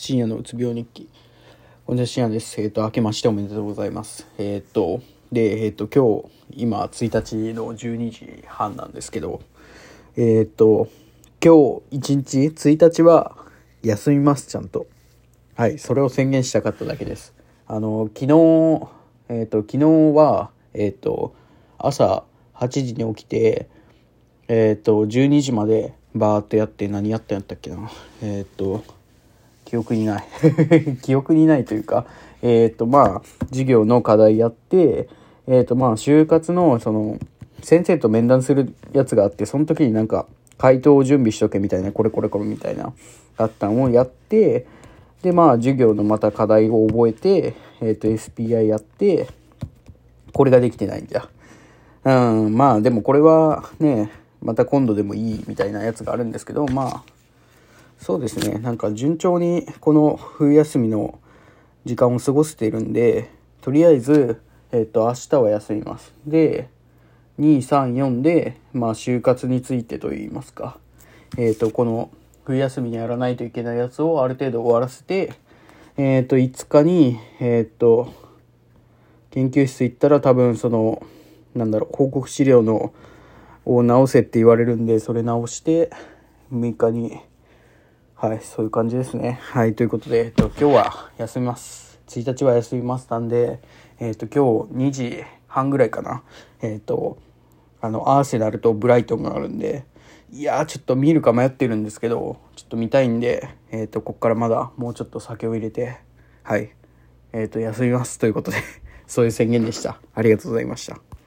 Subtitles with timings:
[0.00, 1.08] 深夜のうつ病日記。
[1.84, 2.60] こんにちは、深夜です。
[2.60, 4.28] えっ、ー、と、明けましておめでとうございます。
[4.38, 9.40] えっ、ー、と、で、えっ、ー、と、今日、今、1日の12時半なんですけど、
[10.16, 10.88] えっ、と、
[11.44, 13.36] 今日、1日、1日は、
[13.82, 14.86] 休みます、ちゃんと。
[15.56, 17.34] はい、それを宣言したかっただけです。
[17.66, 18.88] あの、昨日、
[19.30, 19.84] えっ、と、昨日
[20.16, 21.34] は、えっ、と、
[21.76, 22.22] 朝
[22.54, 23.68] 8時に起きて、
[24.46, 27.90] えっ、と、12時までバーっとやって何やったんやったっけな。
[28.22, 28.84] えっ、と、
[29.68, 30.24] 記憶にない
[31.02, 32.06] 記憶にないというか、
[32.40, 35.10] えっ、ー、と、まあ、授業の課題やって、
[35.46, 37.18] えっ、ー、と、まあ、就活の、その、
[37.62, 40.24] 先生と面談するやつがあって、その時になんか、
[40.56, 42.94] 回答を準備しとけみたいな、これこれこれみたいな、
[43.36, 44.64] あったのをやって、
[45.20, 49.28] で、まあ、授業のまた課題を覚えて、えっ、ー、と、SPI やって、
[50.32, 51.28] これができてないんじゃ。
[52.04, 54.10] うん、まあ、でもこれはね、
[54.40, 57.17] また今度でもいいみたいなやつがあるんですけど、まあ、
[57.98, 58.58] そうですね。
[58.58, 61.18] なんか順調にこの冬休みの
[61.84, 64.40] 時間を過ごしているんでとりあえず、
[64.72, 66.14] えっ、と明日は休みます。
[66.26, 66.68] で
[67.40, 70.78] 234でまあ就活についてといいますか。
[71.36, 72.10] えっ、とこの
[72.44, 75.32] 冬休みにやらないといけないやつをある程度終わらせて
[75.96, 78.12] えっ、と5日にえっ、と
[79.30, 81.02] 研究室行ったら多分その
[81.54, 82.92] なんだろう報告資料の
[83.64, 85.90] を直せって言われるんでそれ直して
[86.52, 87.20] 6日に
[88.20, 89.38] はい、そういう感じですね。
[89.52, 92.00] はい、ということで、えっと、今日は休みます。
[92.08, 93.60] 1日は休みますたんで、
[94.00, 96.24] えっと、今日2時半ぐらいかな。
[96.60, 97.18] えっと、
[97.80, 99.84] あの、アーセナルとブライトンがあるんで、
[100.32, 105.98] いやー、ちょっと見るか迷ってるんですけど、ちょっと見たいんで、えっと、こっからまだもうちょっと酒を入れて、
[106.42, 106.72] はい、
[107.32, 108.56] えっと、休みますということで
[109.06, 110.00] そういう宣言でした。
[110.12, 111.08] ありがとうございました。